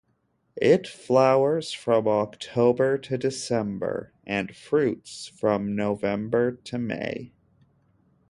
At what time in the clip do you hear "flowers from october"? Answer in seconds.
0.87-2.97